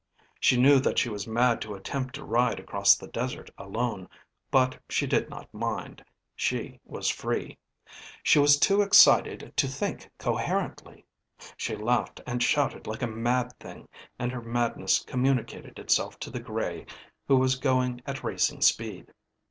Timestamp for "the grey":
16.31-16.87